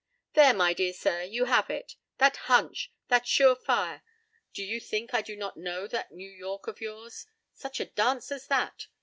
p> 0.33 0.41
"There, 0.41 0.53
my 0.55 0.73
dear 0.73 0.93
sir, 0.93 1.21
you 1.21 1.45
have 1.45 1.69
it. 1.69 1.93
That 2.17 2.35
'hunch!' 2.35 2.91
That 3.09 3.27
'sure 3.27 3.55
fire!' 3.55 4.01
Do 4.51 4.63
you 4.63 4.79
think 4.79 5.13
I 5.13 5.21
do 5.21 5.35
not 5.35 5.57
know 5.57 5.85
that 5.85 6.11
New 6.11 6.31
York 6.31 6.65
of 6.65 6.81
yours? 6.81 7.27
Such 7.53 7.79
a 7.79 7.85
dance 7.85 8.31
as 8.31 8.47
that! 8.47 8.87